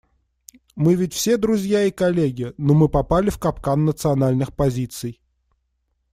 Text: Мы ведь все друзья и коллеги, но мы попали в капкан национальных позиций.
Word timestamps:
Мы 0.75 0.95
ведь 0.95 1.13
все 1.13 1.37
друзья 1.37 1.83
и 1.83 1.91
коллеги, 1.91 2.55
но 2.57 2.73
мы 2.73 2.89
попали 2.89 3.29
в 3.29 3.37
капкан 3.37 3.85
национальных 3.85 4.51
позиций. 4.55 5.21